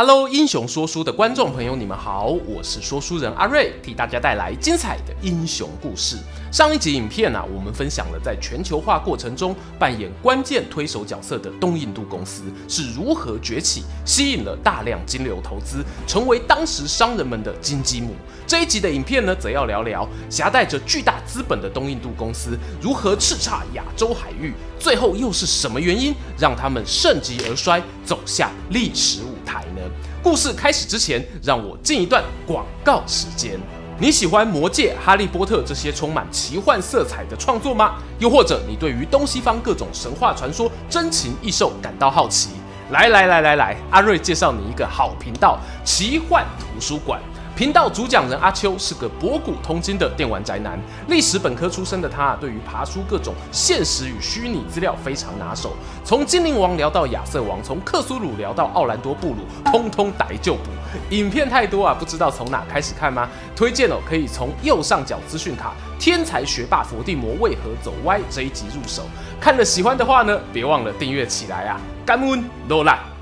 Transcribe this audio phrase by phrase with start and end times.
[0.00, 6.16] Hello，英雄说书的观众朋友，你们好，我是说书人阿瑞，替大家带来精彩的英雄故事。
[6.52, 18.14] 上一集影片啊，我们分享了在全球化过程中扮演关键推手角色的东印度公司是如何崛起，吸引了大量金流投资，成为当时商人们的金鸡母。
[18.46, 29.80] 这一集的影片呢，则要聊聊携带着巨大资本的东印度公司如何叱咤亚洲海域，最后又是什么原因让他们盛极而衰，走下历史台呢？
[30.22, 33.58] 故事开始之前，让我进一段广告时间。
[33.98, 37.94] 你喜欢《魔界》《哈利波特》这些充满奇幻色彩的创作吗？
[38.18, 42.50] 又或者你对于东西方各种神话传说、真情异兽感到好奇？
[42.90, 47.20] 来来来来来，阿瑞介绍你一个好频道——奇幻图书馆。
[47.58, 50.78] 频道主讲人阿秋是个博古通今的电玩宅男，
[51.08, 55.72] 历史本科出身的他，对于爬梳各种现实与虚拟资料非常拿手。
[56.04, 59.38] 从精灵王聊到亚瑟王，从克苏鲁聊到奥兰多布鲁，
[59.72, 60.70] 通通逮就补。
[61.10, 63.28] 影片太多啊，不知道从哪开始看吗？
[63.56, 69.02] 推荐哦，可以从右上角资讯卡“天才学霸佛地魔为何走歪”这一集入手。
[69.40, 71.80] 看了喜欢的话呢，别忘了订阅起来啊！
[72.06, 73.17] 感恩罗兰。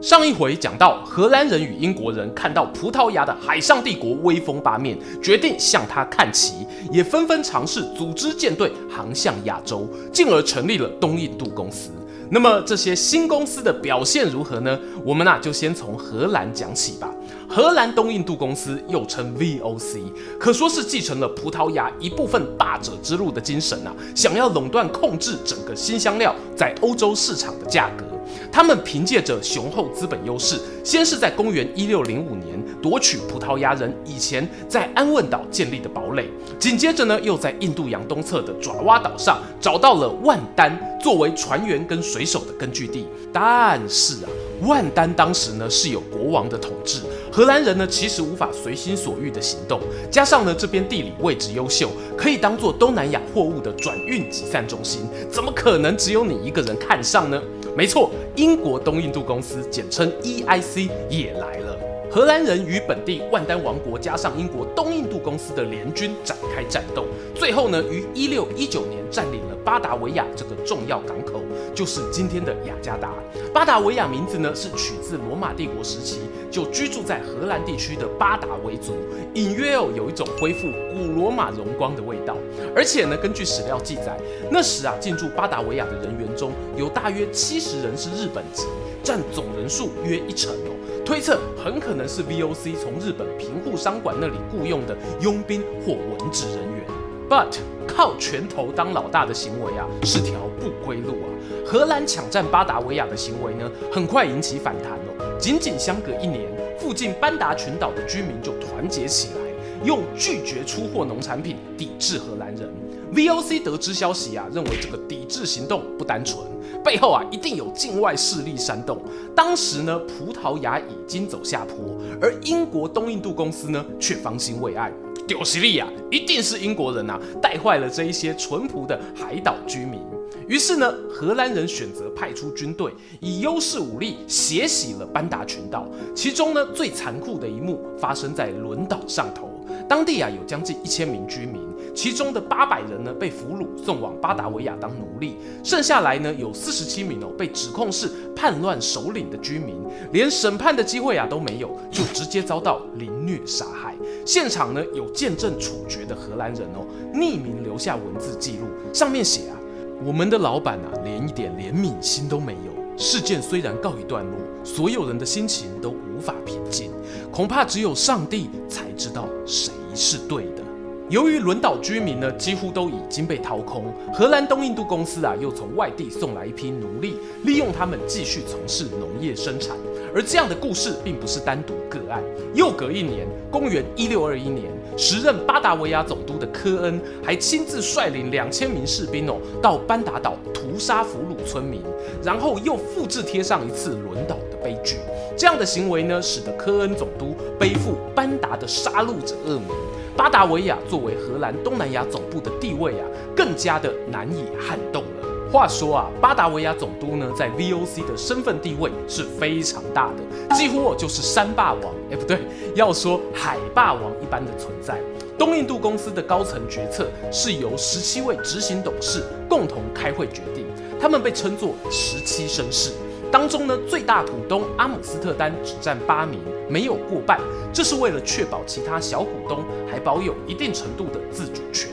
[0.00, 11.90] 上一回讲到，荷兰人与英国人看到葡萄牙的海上帝国威风八面，决定向他看齐，也纷纷尝试组织舰队航向亚洲，进而成立了东印度公司。
[12.30, 14.78] 那么这些新公司的表现如何呢？
[15.04, 17.12] 我们啊就先从荷兰讲起吧。
[17.48, 20.02] 荷兰东印度公司又称 VOC，
[20.38, 28.04] 可说是继承了葡萄牙一部分霸者之路的精神啊，想要垄断控制整个新香料在欧洲市场的价格。
[28.52, 43.06] 他们凭借着雄厚资本优势，先是在公元一六零五年夺取葡萄牙人以前在安汶岛建立的堡垒，紧接着呢，又在印度洋东侧的爪哇岛上找到了万丹作为船员跟水手的根据地。
[43.32, 44.30] 但是啊，
[44.62, 49.80] 万丹当时呢是有国王的统治，荷兰人呢其实无法随心所欲的行动，
[50.10, 57.40] 加上呢这边地理位置优秀，可以当做东南亚货物的转运集散中心，怎么可能只有你一个人看上呢？
[57.76, 58.09] 没错，
[58.40, 61.89] 英国东印度公司简称 EIC 也来了。
[62.12, 67.04] 荷兰人与本地万丹王国加上英国东印度公司的联军展开战斗，
[67.36, 71.40] 最后呢，于一六一九年占领了巴达维亚这个重要港口，
[71.72, 73.14] 就是今天的雅加达。
[73.54, 76.18] 巴达维亚名字呢是取自罗马帝国时期
[76.50, 78.96] 就居住在荷兰地区的巴达维族，
[79.34, 82.36] 隐约哦有一种恢复古罗马荣光的味道。
[82.74, 84.18] 而且呢，根据史料记载，
[84.50, 88.64] 那时啊进驻巴达维亚的人员中有大约七十人是日本籍，
[89.00, 90.74] 占总人数约一成哦。
[91.10, 96.86] 推测很可能是 VOC 从日本平户商馆那里雇佣的佣兵或文职人员
[97.28, 101.26] ，but 靠拳头当老大的行为啊，是条不归路啊。
[101.66, 105.36] 荷兰抢占巴达维亚的行为呢，很快引起反弹哦。
[105.36, 106.48] 仅仅相隔一年，
[106.78, 109.40] 附近班达群岛的居民就团结起来，
[109.84, 112.72] 用拒绝出货农产品抵制荷兰人。
[113.12, 116.38] VOC 得知消息啊，认为这个抵制行动不单纯。
[116.84, 118.98] 背后啊，一定有境外势力煽动。
[119.34, 124.92] 当时呢，葡萄牙已经走下坡，而英国东印度公司呢，却方兴未艾。
[125.26, 130.00] 丢西利亚一定是英国人啊，带坏了这一些淳朴的海岛居民。
[130.48, 135.86] 于是呢，荷兰人选择派出军队，以优势武力血洗了班达群岛。
[136.12, 139.48] 其中呢，最残酷的一幕发生在伦岛上头。
[139.88, 141.60] 当地啊，有将近一千名居民。
[141.94, 149.76] 其中的八百人呢，被俘虏送往巴达维亚当奴隶，剩下来呢，有四十七名哦被指控是叛乱首领的居民，
[150.12, 153.94] 连审判的机会啊都没有，就直接遭到凌虐杀害。
[154.24, 159.56] 现场呢，有见证处决的荷兰人哦，匿名留下文字记录，上面写啊，
[160.04, 162.80] 我们的老板啊连一点怜悯心都没有。
[162.96, 166.90] 事件虽然告一段落，所有人的心情都无法平静，
[167.32, 170.62] 恐怕只有上帝才知道谁是对的。
[171.10, 179.76] 由于轮岛居民呢几乎都已经被掏空，荷兰东印度公司啊又从外地送来一批奴隶，利用他们继续从事农业生产。
[180.14, 182.22] 而这样的故事并不是单独个案。
[182.54, 191.82] 又隔一年，公元一六二一年，时任巴达维亚总督的科恩还亲自率领两千名士兵哦到班达岛屠杀俘虏村民，
[192.22, 194.98] 然后又复制贴上一次轮岛的悲剧。
[195.36, 199.70] 这样的行为呢，使得科恩总督背负班达的杀戮者恶名。
[200.16, 205.50] 巴达维亚作为荷兰东南亚总部的地位啊，更加的难以撼动了。
[205.50, 212.40] 话说啊，巴达维亚总督呢，在 VOC 的身份地位是非常大的，几乎就是山霸王，哎，不对，
[212.74, 215.00] 要说海霸王一般的存在。
[215.38, 220.66] 东印度公司的高层决策是由十七位执行董事共同开会决定，
[221.00, 222.92] 他们被称作十七绅士。
[223.30, 227.40] 当中呢，最大股东阿姆斯特丹只占八名，没有过半，
[227.72, 231.88] 这是为了确保其他小股东还保有一定程度的自主权。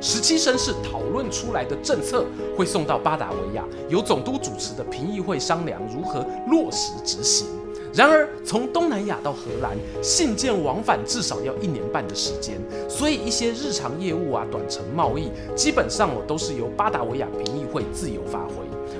[0.00, 7.46] 十七绅士讨论出来的政策会送到巴达维亚，由总督主持的评议会商量如何落实执行。
[7.94, 12.58] 然而，从东南亚到荷兰，信件往返至少要一年半的时间，
[12.88, 18.54] 所以一些日常业务啊、短程贸易，基本上我都是由巴达维亚评议会自由发挥。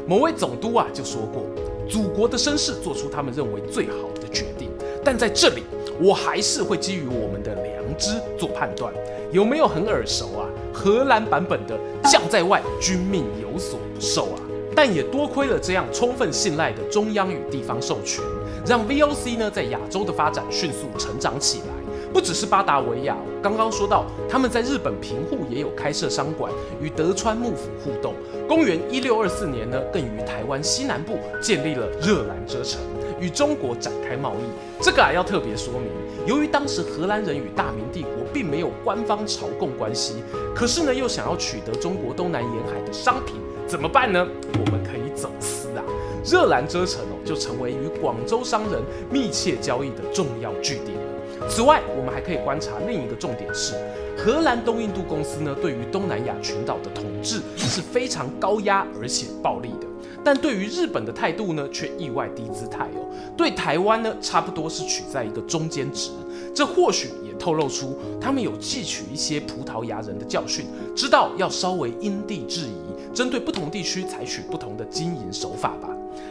[0.06, 1.44] 某位总督啊就说过，
[1.92, 4.70] 祖国的绅士做出他们认为最好的决定，
[5.04, 5.62] 但在这里，
[6.00, 8.90] 我还是会基于我们的良知做判断。
[9.30, 10.48] 有没有很耳熟啊？
[10.72, 11.78] 荷兰版本的
[12.10, 14.40] “将在外，君命有所不受”啊！
[14.74, 18.24] 但也多亏了这样充分信赖的中央与地方授权，
[18.66, 21.66] 让 VOC 呢在亚洲的发展迅速成长起来。
[22.10, 28.14] 不只是巴达维亚，刚刚说到他们在日本平户也有开设商馆，与德川幕府互动。
[28.48, 32.80] 公元一六二四年呢，更于台湾西南部建立了热兰遮城，
[33.20, 34.82] 与中国展开贸易。
[34.82, 35.90] 这个啊要特别说明，
[36.24, 40.22] 由于当时荷兰人与大明帝国并没有官方朝贡关系，
[40.54, 43.36] 可是呢又想要取得中国东南沿海的商品，
[43.66, 44.24] 怎么办呢？
[44.52, 45.82] 我们可以走私啊！
[46.24, 48.80] 热兰遮城哦，就成为与广州商人
[49.10, 51.01] 密切交易的重要据点。
[51.48, 53.74] 此外，我们还可以观察另一个重点是，
[54.16, 59.86] 荷兰东印度公司呢，对于东南亚群岛的统治是非常高压而且暴力的，
[60.24, 63.06] 但对于日本的态度呢，却意外低姿态哦。
[63.36, 66.10] 对台湾呢，差不多是取在一个中间值，
[66.54, 70.66] 这或许也透露出他们有汲取一些葡萄牙人的教训，
[70.96, 75.88] 知道要稍微因地制宜，针对不同地区采取不同的经营手法吧。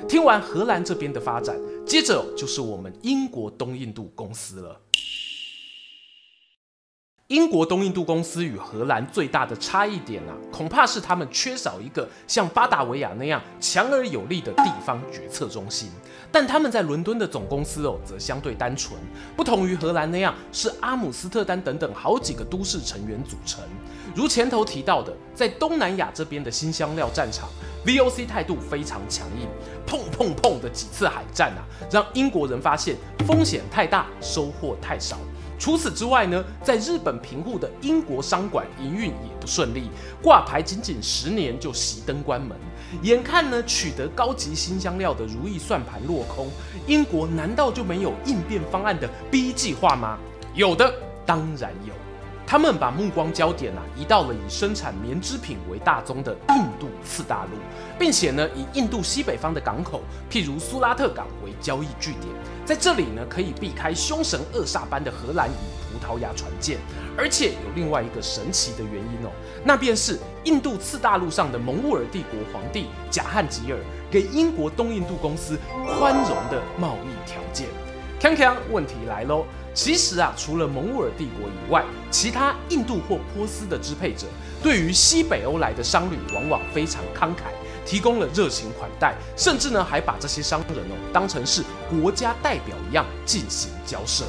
[0.07, 1.55] 听完荷兰这边的发展，
[1.85, 4.79] 接着就是我们英国东印度公司了。
[7.27, 15.89] 英国东印度公司与荷兰最大的差异点啊，恐怕是他们缺少一个像巴达维亚那样强而有力的地方决策中心。
[16.29, 18.99] 但他们在伦敦的总公司哦，则相对单纯，
[19.37, 23.63] 不同于荷兰那样是阿姆斯特丹等等好几个都市成员组成。
[24.13, 27.47] 如前头提到的，在东南亚这边的新香料战场
[27.85, 29.47] ，VOC 态度非常强硬，
[29.87, 35.17] 砰砰砰的几次海战啊，让英国人发现风险太大，收获太少。
[35.57, 39.89] 除此之外呢，在日本平户的英国商馆营运也不顺利，
[40.21, 42.57] 挂牌仅仅十年就熄灯关门。
[43.03, 46.47] 眼看呢取得高级新香料的如意算盘落空，
[46.87, 50.17] 英国难道就没有应变方案的 B 计划吗？
[50.55, 50.91] 有的，
[51.25, 51.93] 当然有。
[52.45, 57.51] 他们把目光焦点啊移到了以生产棉织品为大宗的印度次大陆，
[57.97, 62.27] 并且呢以印度西北方的港口，譬如苏拉特港为交易据点，
[62.65, 65.53] 在这里呢可以避开凶神恶煞般的荷兰与
[65.93, 66.77] 葡萄牙船舰，
[67.17, 69.31] 而且有另外一个神奇的原因哦，
[69.63, 73.79] 那便是印度次大陆上的蒙兀尔帝国皇帝贾汉吉尔
[74.09, 75.57] 给英国东印度公司
[75.97, 77.67] 宽容的贸易条件。
[78.21, 79.43] 锵锵，问题来喽。
[79.73, 84.27] 其实啊，除了蒙古尔帝国以外，其他印度或波斯的支配者，
[84.61, 87.49] 对于西北欧来的商旅，往往非常慷慨，
[87.83, 94.23] 提供了热情款待，甚至呢，还把这些商人哦当成是国家代表一样进行交涉。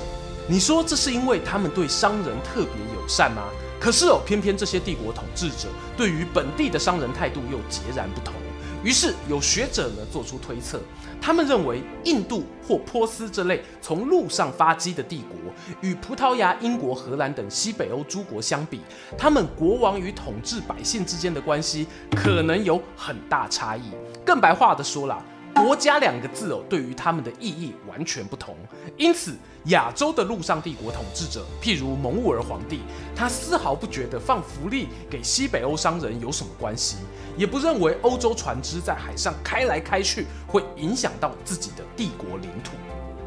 [0.48, 3.42] 你说这是因为他们对商人特别友善吗？
[3.78, 5.68] 可是哦，偏偏这些帝国统治者
[5.98, 8.32] 对于本地的商人态度又截然不同。
[8.82, 10.80] 于是有学者呢做出推测，
[11.20, 15.36] 他们认为印度或波斯这类从陆上发迹的帝国，
[15.80, 18.80] 与葡萄牙、英国、荷兰等西北欧诸国相比，
[19.16, 23.92] 他们国王与统治百姓之间的关系可能有很大差异。
[24.24, 25.22] 更白话的说啦。
[25.54, 28.56] 国家两个字哦，对于他们的意义完全不同。
[28.96, 32.80] 因此，亚洲的陆上帝国统治者，譬如蒙兀尔皇帝，
[33.14, 36.96] 他丝毫不觉得放福利给西北欧商人有什么关系，
[37.36, 42.72] 也不认为欧洲船只在海上开来开去会影响到自己的帝国领土。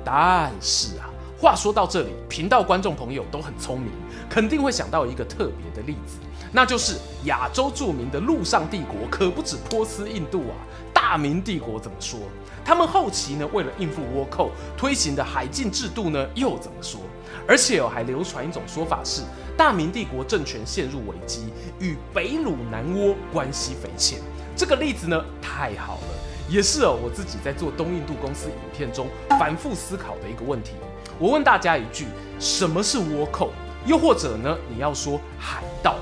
[0.03, 3.91] 但是啊，话说到这里，频道观众朋友都很聪明，
[4.29, 6.17] 肯定会想到一个特别的例子，
[6.51, 10.55] 那就是亚洲著名的陆上帝国可不止波斯、印度啊。
[10.93, 12.19] 大明帝国怎么说？
[12.63, 17.01] 他们后期呢，为了应付倭寇推行的海禁制度呢，又怎么说？
[17.47, 19.21] 而且哦，还流传一种说法是，
[19.57, 24.19] 大明帝国政权陷入危机，与北虏南倭关系匪浅。
[24.55, 26.07] 这个例子呢，太好了，
[26.49, 30.71] 也是哦，我自己在做东印度公司影片中反复思考的一个问题。
[31.17, 32.07] 我问大家一句：
[32.39, 33.51] 什么是倭寇？
[33.85, 35.95] 又或者呢，你要说海盗。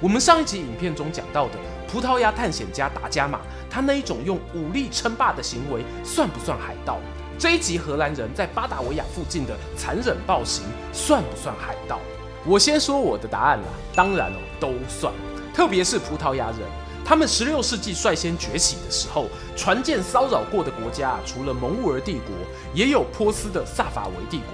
[0.00, 6.98] 我们上一集影片中讲到的葡萄牙探险家达伽马，他那一种用武力称霸的行为，算不算海盗？
[7.38, 11.98] 这一集荷兰人在巴达维亚附近的残忍暴行，算不算海盗？
[12.46, 15.12] 我先说我的答案啦，当然哦，都算。
[15.52, 16.60] 特别是葡萄牙人，
[17.08, 22.34] 他们十六世纪率先崛起的时候，船舰骚扰过的国家，除了蒙兀儿帝国，
[22.74, 24.46] 也有波斯的萨法维帝国。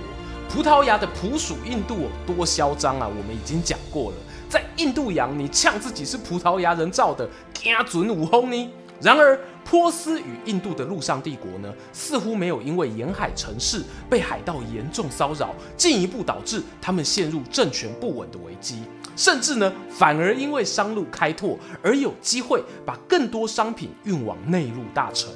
[0.51, 3.09] 葡萄牙的普属印度，多嚣张啊！
[3.09, 4.17] 我们已经讲过了。
[4.51, 8.71] 在印度洋，你呛自己是葡萄牙人造的，惊准五轰呢？
[9.01, 18.83] 然而，波斯与印度的陆上帝国呢，似乎没有因为沿海城市被海盗严重骚扰，进一步导致他们陷入政权不稳的危机，
[19.17, 25.31] 甚至呢，反而因为商路开拓而有机会把更多商品运往内陆大城。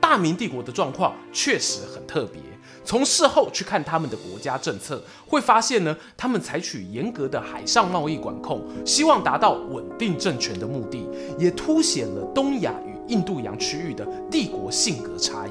[0.00, 2.40] 大明帝国的状况确实很特别。
[2.84, 11.08] 从事后去看他们的国家政策，会发现呢，他们采取严格的海上贸易管控，希望达到稳定政权的目的，
[11.38, 15.41] 也凸显了东亚与印度洋区域的帝国性格差。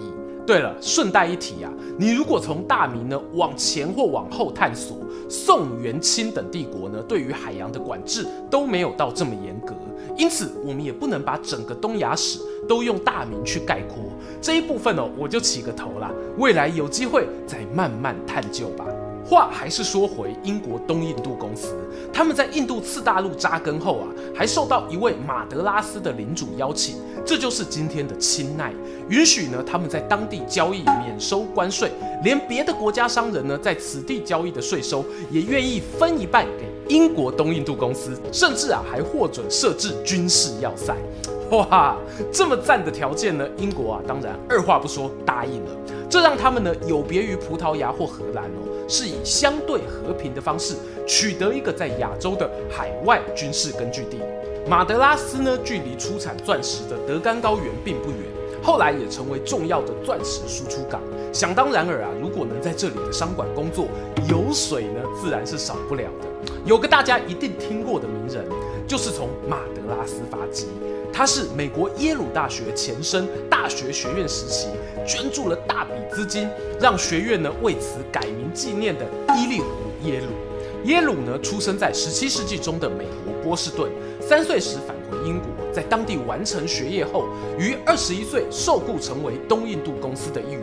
[0.51, 4.97] 对了，顺带一提啊，你如果从大明呢往前或往后探索，
[5.29, 9.73] 宋、元、清等帝国呢，对于海洋的管制都没有到这么严格，
[10.17, 14.03] 因此我们也不能把整个东亚史都用大明去概括。
[14.41, 18.85] 这一部分哦，我就起个头啦，未来有机会再慢慢探究吧。
[19.25, 21.75] 话还是说回英国东印度公司，
[22.11, 28.73] 他们在印度次大陆扎根后啊，还受到一位马德拉斯的领主邀请，这就是今天的钦奈，
[29.09, 31.91] 允许呢他们在当地交易免收关税，
[32.23, 40.95] 连别的国家商人呢在此地交易的税收也愿意分一半给英国东印度公司，甚至啊还获准设置军事要塞。
[41.57, 41.97] 哇，
[42.31, 45.71] 这么赞的条件呢，英国啊当然二话不说答应了，
[46.09, 48.71] 这让他们呢有别于葡萄牙或荷兰哦。
[48.87, 50.75] 是以相对和平的方式
[51.07, 54.19] 取得一个在亚洲的海外军事根据地。
[54.67, 58.19] 马德拉斯呢，距离出产钻石的德干高原并不远，
[58.61, 61.01] 后来也成为重要的钻石输出港。
[61.33, 63.87] 想当然尔啊，如果能在这里的商馆工作，
[64.29, 66.53] 油水呢自然是少不了的。
[66.65, 68.45] 有个大家一定听过的名人，
[68.87, 70.67] 就是从马德拉斯发迹。
[71.13, 74.69] 他是美国耶鲁大学前身大学学院时期
[75.05, 76.47] 捐助了大笔资金，
[76.79, 79.67] 让学院呢为此改名纪念的伊利湖
[80.03, 80.89] 耶鲁。
[80.89, 87.27] 耶鲁呢出生在十七世纪中的美国波士顿，三岁时返回英国，在当地完成学业后，
[87.59, 90.61] 于二十一岁受雇成为东印度公司的一员。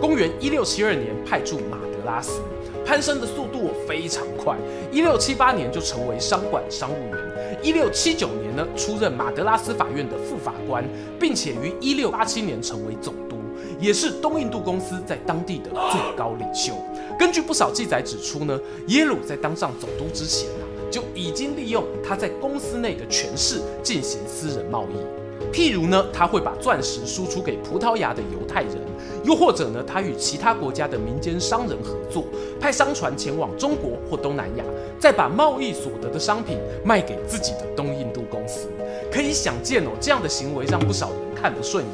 [0.00, 2.40] 公元一六七二年派驻马德拉斯，
[2.86, 4.56] 攀升的速度非常快，
[4.92, 7.58] 一六七八年就成为商管商务员。
[7.60, 10.84] 一六七九年呢，出任马德拉斯法院的副法官，
[11.18, 13.36] 并且于一六八七年成为总督，
[13.80, 16.74] 也是东印度公司在当地的最高领袖。
[17.18, 25.25] 根据不少记载指出呢，耶鲁在当上总督之前啊，就已经利用他在公司内的权势进行私人贸易。
[25.52, 28.78] 譬如呢，他会把钻石输出给葡萄牙的犹太人，
[29.24, 32.24] 又或者呢，他与其他国家的民间商人合作，
[32.60, 34.64] 派商船前往中国或东南亚，
[34.98, 38.68] 再把贸易所得的商品卖给自己的东印度公司。
[39.10, 41.92] 可以想见哦，这样的行为让不少人看不顺眼，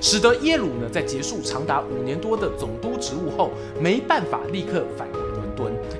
[0.00, 5.20] 使得耶鲁呢，在结束长达五年多的总督职务后，没办法立刻返回，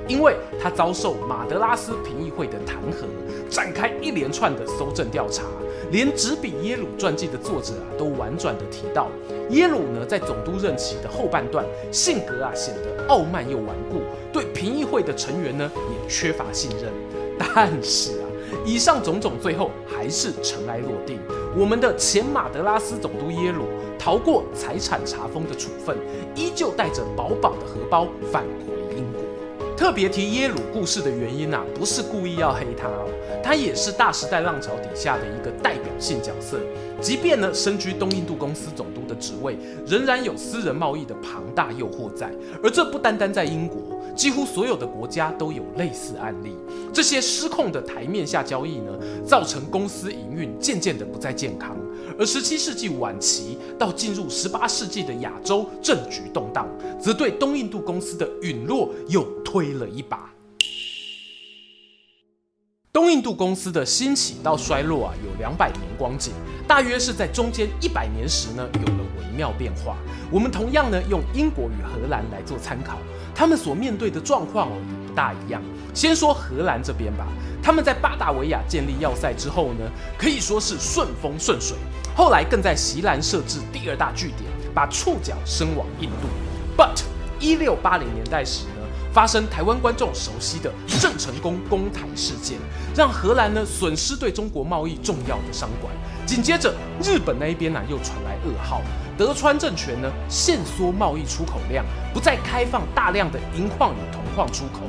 [0.06, 3.06] 因为他遭受马德拉斯评议会的弹劾，
[3.50, 5.44] 展开一连串的搜证调查。
[5.90, 9.08] 连执笔耶鲁传记的作者啊，都婉转地提到，
[9.50, 14.00] 耶鲁呢在总督任期的后半段，性格啊显得傲慢又顽固，
[14.32, 16.90] 对评议会的成员呢也缺乏信任。
[17.38, 18.26] 但是啊，
[18.64, 21.18] 以上种种最后还是尘埃落定。
[21.56, 23.64] 我们的前马德拉斯总督耶鲁
[23.99, 25.96] 逃过财产查封的处分，
[26.34, 28.74] 依旧带着饱饱的荷包返回。
[29.76, 33.09] 特别提耶鲁故事的原因啊，不是故意要黑他哦，
[33.43, 36.59] 他也是大时代浪潮底下的一个代表性角色。
[37.00, 42.31] 即便呢身居东印度公司总督的职位，仍然有私人贸易的庞大诱惑在。
[42.62, 46.54] 而这不单单在英国，几乎所有的国家都有类似案例。
[46.92, 48.92] 这些失控的台面下交易呢，
[49.26, 51.76] 造成公司营运渐渐的不再健康。
[52.18, 56.68] 而十七世纪晚期到进入十八世纪的亚洲政局动荡，
[57.00, 60.30] 则对东印度公司的陨落又推了一把。
[62.92, 66.33] 东印度公司的兴起到衰落啊，有两百年光景，
[66.68, 69.97] 大约是在中间一百年时呢，有了微妙变化。
[70.30, 72.99] 我们同样呢，用英国与荷兰来做参考，
[73.35, 75.61] 他们所面对的状况哦，也不大一样。
[75.93, 77.26] 先说荷兰这边吧，
[77.62, 81.76] 他们在巴达维亚建立要塞之后呢，可以说是顺风顺水。
[82.17, 86.29] 后来更在锡兰设置第二大据点，把触角伸往印度。
[86.76, 87.03] But
[87.41, 92.59] 一六八零年代时呢，发生台湾观众熟悉的郑成功攻台事件，
[92.97, 95.93] 让荷兰呢损失对中国贸易重要的商馆。
[96.26, 98.81] 紧接着，日本那一边呢又传来噩耗，
[99.16, 104.81] 德川政权呢限缩贸易出口量，不再开放大量的银矿与铜矿出口。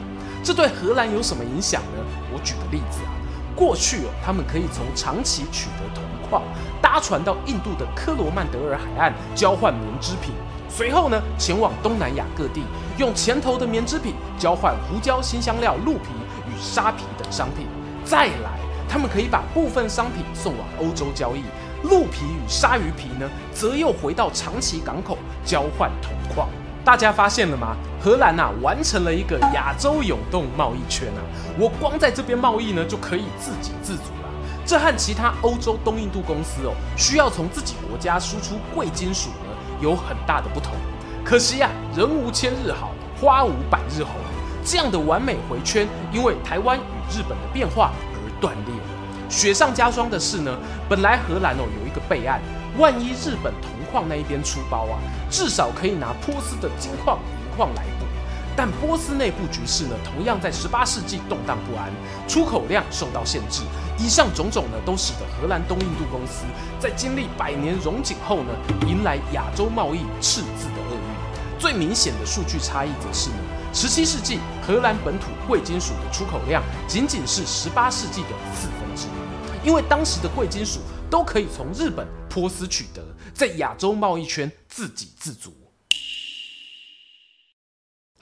[0.44, 2.04] 这对荷兰有什么影响呢？
[2.32, 3.12] 我举个例子啊，
[3.56, 6.42] 过去哦，他们可以从长崎取得铜矿，
[6.82, 10.34] 搭船到印度的科罗曼德尔海岸交换棉织品。
[10.70, 12.64] 随后呢，前往东南亚各地，
[12.98, 16.10] 用前头的棉织品交换胡椒、辛香料、鹿皮
[16.48, 17.68] 与沙皮等商品。
[18.04, 21.44] 再来，他们可以把部分商品送往欧洲交易，
[21.84, 26.48] 鹿皮与鲨鱼皮呢，则又回到长崎港口交换铜矿。
[26.84, 27.76] 大家发现了吗？
[28.00, 31.22] 荷兰啊，完成了一个亚洲永动贸易圈啊！
[31.58, 34.30] 我光在这边贸易呢，就可以自给自足了。
[34.64, 40.74] 这和其他欧洲东印度公司哦，需要从自己国家输出贵金属呢，有很大的不同，
[41.24, 44.14] 可惜呀、人无千日好，花无百日红。
[44.64, 47.92] 这样的完美回圈，因为台湾与日本的变化
[48.40, 48.76] 断裂。
[49.30, 50.56] 雪上加霜的是呢，
[50.88, 52.40] 本来荷兰哦有一个备案，
[52.78, 55.00] 万一日本铜矿那一边出包啊，
[55.30, 58.06] 至少可以拿波斯的金矿、银矿来补。
[58.58, 61.92] 但波斯内部局势呢，同样在十八世纪动荡不安，
[62.26, 63.64] 出口量受到限制。
[63.98, 66.46] 以上种种呢，都使得荷兰东印度公司
[66.80, 68.54] 在经历百年荣景后呢，
[68.88, 71.60] 迎来亚洲贸易赤字的厄运。
[71.60, 73.36] 最明显的数据差异则是呢，
[73.76, 80.80] 十七世纪荷兰本土贵金属的出口量仅仅是十八世纪的四分之一，因为当时的贵金属
[81.10, 85.54] 都可以从日本、波斯取得，在亚洲贸易圈自给自足。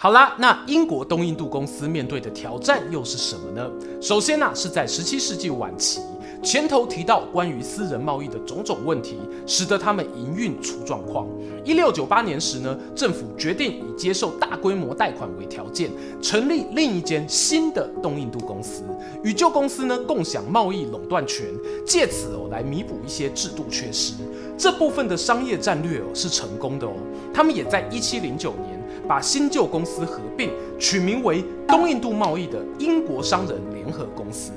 [0.04, 3.72] 好啦，那英国东印度公司面对的挑战又是什么呢？
[4.02, 6.02] 首先呢、是在十七世纪晚期，
[6.44, 9.18] 前头提到关于私人贸易的种种问题，
[9.48, 11.26] 使得他们营运出状况。
[11.64, 15.90] 一六九八年时呢，政府决定以接受大规模贷款为条件，
[16.22, 18.84] 成立另一间新的东印度公司，
[19.24, 21.46] 与旧公司呢共享贸易垄断权，
[21.86, 24.16] 借此哦来弥补一些制度缺失。
[24.58, 26.92] 这部分的商业战略哦是成功的哦，
[27.34, 28.83] 他们也在一七零九年。
[29.08, 34.52] 把新旧公司合并，取名为东印度贸易的英国商人联合公司。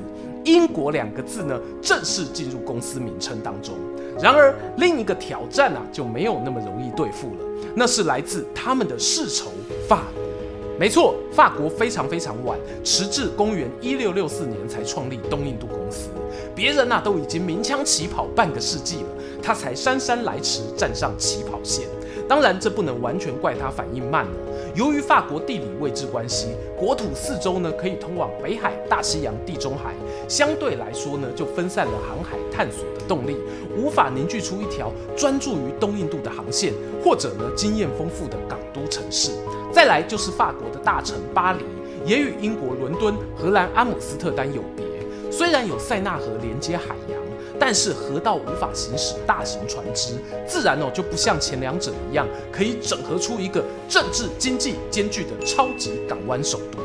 [0.44, 3.74] 英国两个字呢，正式进入公司名称当中。
[4.20, 7.40] 然而，另一个挑战啊，就没有那么容易对付了。
[7.74, 9.50] 那是来自他们的世仇
[9.88, 10.22] 法国。
[10.78, 16.10] 没错，法国非常非常晚，迟至公元一六六四年才创立东印度公司。
[16.54, 19.08] 别人啊都已经鸣枪起跑半个世纪了，
[19.42, 21.88] 他才姗姗来迟，站上起跑线。
[22.28, 24.32] 当然，这不能完全怪他反应慢了。
[24.74, 29.94] 由于法国地理位置关系，国土四周呢可以通往北海、大西洋、地中海，
[30.28, 33.36] 相对来说呢就分散了航海探索的动力，
[33.76, 39.30] 无法凝聚出一条专注于东印度的航线，或者呢经验丰富的港都城市。
[39.72, 41.64] 再来就是法国的大城巴黎，
[42.04, 44.84] 也与英国伦敦、荷兰阿姆斯特丹有别，
[45.30, 47.15] 虽然有塞纳河连接海洋。
[47.58, 50.14] 但是河道无法行驶大型船只，
[50.46, 56.78] 自然哦就不像前两者一样，可以整合出一个政治经济兼具的超级港湾首都。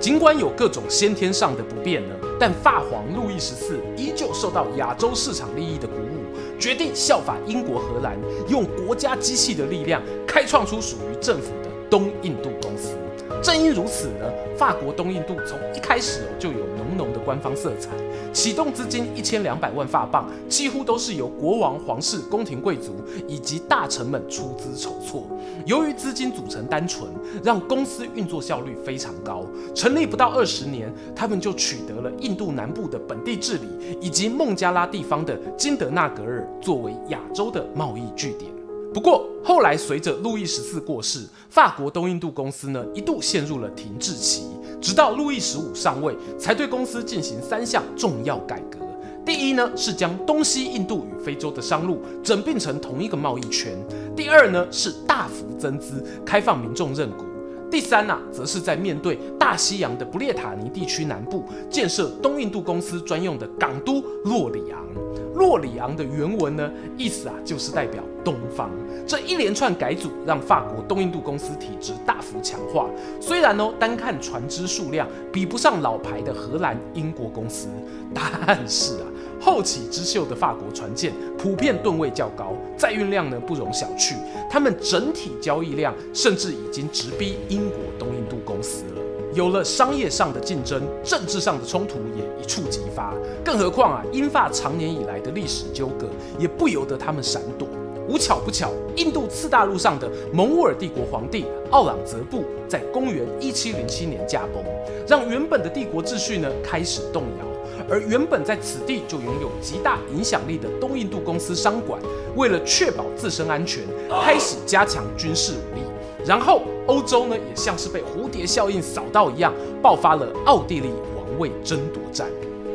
[0.00, 12.96] 尽管有各种先天上的不便呢，但法皇路易十四依旧受到亚洲市场利益的鼓舞，决定效法英国、荷兰，用国家机器的力量，开创出属于政府的东印度公司。
[13.42, 17.90] 正因如此呢，法国东印度从一开始就有浓浓的官方色彩。
[18.32, 22.96] 启动资金一千两百万法镑，几乎都是由国王、皇室、宫廷贵族
[23.28, 25.26] 以及大臣们出资筹措。
[25.66, 27.08] 由于资金组成单纯，
[27.44, 29.44] 让公司运作效率非常高。
[29.74, 33.68] 成立不到二十年，他们就取得了印度南部的本地治理，
[34.00, 38.53] 以及孟加拉地方的金德纳格尔作为亚洲的贸易据点。
[38.94, 44.44] 不过后来随着路易十四过世，法国东印度公司呢一度陷入了停滞期，
[44.80, 48.78] 直到路易十五上位，才对公司进行三项重要改革。
[49.26, 53.72] 第一呢是将东西印度与非洲的商路整并成同一个贸易圈；
[54.14, 57.24] 第二呢是大幅增资，开放民众认股；
[57.68, 64.86] 第三呢、则是在面对大西洋的不列塔尼地区南部，建设东印度公司专用的港都洛里昂。
[65.34, 68.70] 洛里昂的原文呢，意思啊就是代表东方。
[69.06, 72.88] 这一连串改组让法国东印度公司体质大幅强化。
[73.20, 77.68] 虽然哦，单看船只数量比不上老牌的荷兰、英国公司，
[78.14, 79.06] 但是啊，
[79.40, 84.14] 后起之秀的法国船舰普遍吨位较高，载运量呢不容小觑。
[84.48, 89.03] 他们整体交易量甚至已经直逼英国东印度公司了。
[89.34, 93.12] 有了商业上的竞争，政治上的冲突也一触即发。
[93.44, 97.66] 更何况啊，英法长年以来的历史纠葛也不由得他们闪躲。
[98.06, 104.62] 无巧不巧，印度次大陆上的蒙兀尔帝国皇帝奥朗则布在公元一七零七年驾崩，
[105.08, 107.44] 让原本的帝国秩序呢开始动摇。
[107.90, 112.00] 而原本在此地就拥有极大影响力的东印度公司商馆，
[112.36, 113.82] 为了确保自身安全，
[114.22, 115.82] 开始加强军事武力。
[116.24, 122.28] 然后欧洲呢，也像是被蝴蝶效应扫到一样，爆发了奥地利王位争夺战。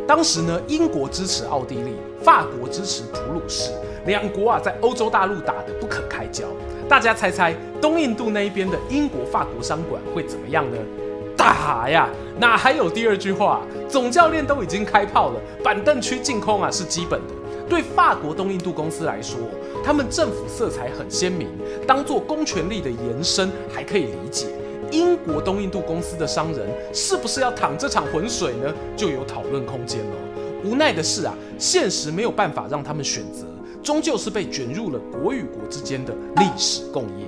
[0.07, 1.93] 当时呢，英国支持奥地利，
[2.23, 3.71] 法国支持普鲁士，
[4.05, 6.45] 两国啊在欧洲大陆打得不可开交。
[6.87, 10.77] 大家猜猜，东印度那一边的英国、法国商馆会怎么样呢？
[11.37, 12.09] 打呀！
[12.39, 13.61] 哪还有第二句话？
[13.87, 17.33] 总教练都已经开炮了，板凳区净空啊是基本的。
[17.69, 19.37] 对法国东印度公司来说，
[19.89, 21.47] 他们政府色彩很鲜明，
[21.87, 24.45] 当做公权力的延伸还可以理解。
[24.91, 28.71] 英国东印度公司的商人是不是要淌这场浑水呢？
[28.95, 30.15] 就有讨论空间了。
[30.63, 33.47] 无奈的是啊，现实没有办法让他们选择，
[33.81, 37.25] 终究是被卷入了国与国之间的历史共业。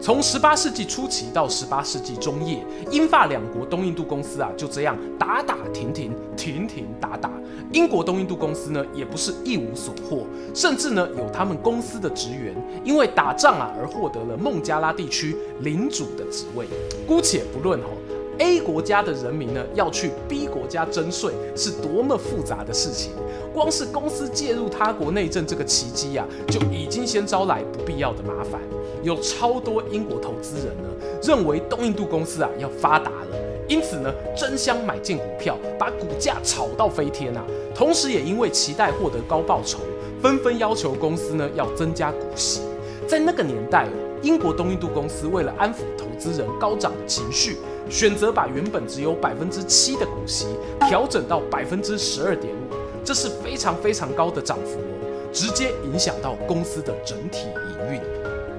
[0.00, 7.30] 从十八世纪初期到十八世纪中叶，英法两国东印度公司啊就这样打打停停，停停打打。
[7.72, 16.66] 英国东印度公司呢也不是一无所获，甚至呢有他们公司的职员因为打仗啊而获得了孟加拉地区领主的职位。
[17.06, 17.88] 姑且不论哦
[18.38, 23.12] ，A 国家的人民呢要去 B 国家征税是多么复杂的事情，
[23.52, 28.60] 光是公司介入他国内政这个奇迹呀，就已经先招来不必要的麻烦。
[29.02, 30.88] 有超多英国投资人呢，
[31.22, 33.36] 认为东印度公司啊要发达了，
[33.68, 37.44] 因此呢争相买进股票，把股价炒到飞天啊。
[37.74, 39.78] 同时也因为期待获得高报酬，
[40.20, 42.62] 纷纷要求公司呢要增加股息。
[43.06, 43.86] 在那个年代，
[44.20, 47.56] 英国东印度公司为了安抚投资人高涨的情绪，
[47.88, 50.46] 选择把原本只有百分之七的股息
[50.80, 58.00] 调整到百分之十二点五，这是非常非常高的涨幅哦，直接影响到公司的整体营运。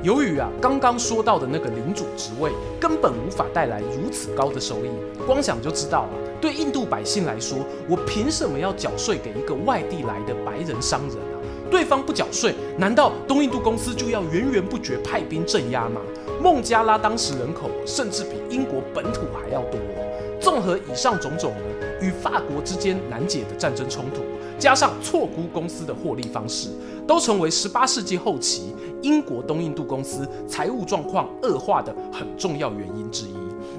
[0.02, 4.90] 由于啊，刚刚说到的那个领主职位根本无法带来如此高的收益，
[5.28, 7.58] 光想就知道啊，对印度百姓来说，
[7.90, 11.36] 我凭什么要缴税给一个外地来的白人商人啊？
[11.70, 16.00] 对方不缴税，难道东印度公司就要源源不绝派兵镇压吗？
[16.42, 19.80] 孟加拉当时人口甚至比英国本土还要多。
[20.40, 24.22] 综合以上种种呢，与法国之间难解的战争冲突，
[24.58, 26.70] 加上错估公司的获利方式，
[27.06, 28.74] 都成为十八世纪后期。
[29.02, 33.34] 英国东印度公司财务状况恶化的很重要原因之一，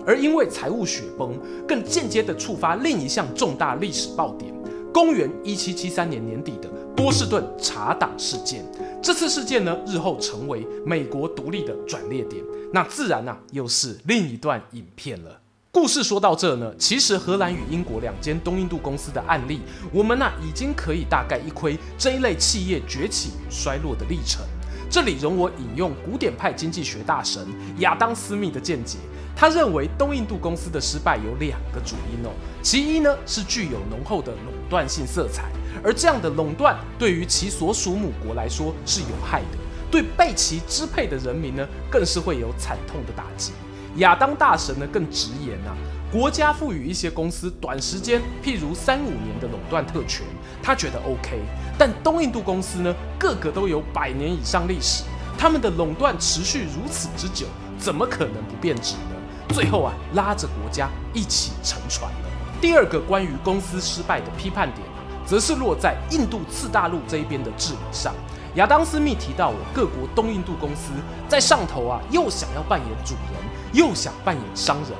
[0.07, 1.35] 而因为财务雪崩，
[1.69, 4.51] 更间接地触发另一项重大历史爆点——
[4.93, 8.63] 公元一七七三年年底的波士顿茶党事件。
[9.03, 12.45] 这次事件呢，日后成为美国独立的转捩点。
[12.75, 15.41] 那自然啊，又是另一段影片了。
[15.73, 19.63] 故事说到这呢，其实荷兰与英国两间东印度公司的案例，
[19.95, 24.45] 我们呢已经可以大概一窥这一类企业崛起与衰落的历程。
[24.91, 27.47] 这里容我引用古典派经济学大神
[27.79, 28.99] 亚当·斯密的见解，
[29.37, 35.45] 他认为东印度公司的失败有两个主因哦，其一呢是具有浓厚的垄断性色彩，
[35.85, 39.59] 而这样的垄断对于其所属母国来说是有害的，
[39.93, 43.53] 对被其支配的人民呢更是会有惨痛的打击。
[43.99, 45.71] 亚当大神呢更直言啊，
[46.13, 50.27] 国家赋予一些公司短时间，譬如三五年的垄断特权，
[50.61, 51.41] 他觉得 OK。
[51.79, 55.05] 但东印度公司呢，个个都有百年以上历史，
[55.39, 57.47] 他们的垄断持续如此之久，
[57.79, 59.55] 怎么可能不变质呢？
[59.55, 62.19] 最后啊，拉着国家一起沉船了。
[62.61, 64.85] 第二个关于公司失败的批判点，
[65.25, 68.13] 则是落在印度次大陆这一边的治理上。
[68.57, 70.91] 亚当斯密提到，我各国东印度公司
[71.29, 73.41] 在上头啊，又想要扮演主人，
[73.73, 74.91] 又想扮演商人，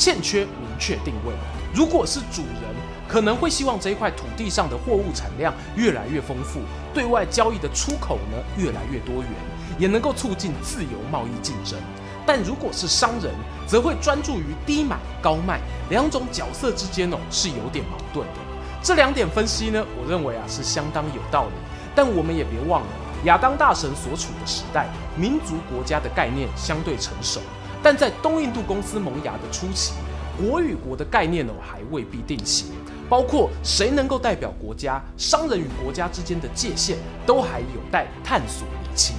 [0.00, 1.34] 欠缺明确定位。
[1.74, 2.74] 如果是主人，
[3.06, 6.60] 可能会希望这一块土地上的货物产量越来越丰富，
[6.94, 9.30] 对外交易的出口呢越来越多元，
[9.78, 11.78] 也能够促进自由贸易竞争。
[12.24, 13.30] 但如果是商人，
[13.66, 15.60] 则会专注于低买高卖，
[15.90, 18.40] 两种角色之间哦是有点矛盾的。
[18.82, 21.52] 这两点分析呢，我认为啊是相当有道理。
[21.94, 22.88] 但我们也别忘了，
[23.24, 27.40] 亚当大神所处的时代，民族国家的概念相对成熟，
[27.82, 29.94] 但在东印度公司萌芽的初期，
[30.38, 32.66] 国与国的概念哦还未必定型。
[33.08, 39.16] 包括谁能够代表国家，商人与国家之间的界限都还有待探索厘清。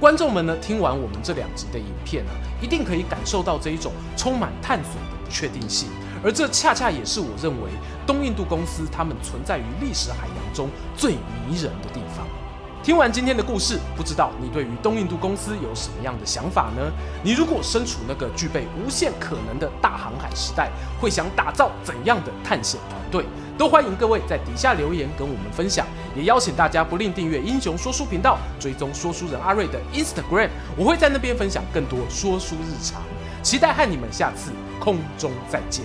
[0.00, 2.30] 观众们呢，听完我们这两集的影片呢，
[2.62, 5.88] 一定可以感受到这一种充满探索的不确定性，
[6.24, 7.70] 而这恰恰也是我认为
[8.06, 12.26] 东印度公司他们存在于历史海洋中最迷人的地方。
[12.86, 16.92] 听完今天的故事，不知道你对于东印度公司有什么样的想法呢？
[17.20, 20.70] 你如果身处那个具备无限可能的大航海时代，
[21.00, 23.24] 会想打造怎样的探险团队？
[23.58, 33.02] 都欢迎各位在底下留言跟我们分享，也邀请大家不吝订阅英雄说书频道，追踪说书人阿瑞的 Instagram，我会在那边分享更多说书日常，
[33.42, 35.84] 期待和你们下次空中再见。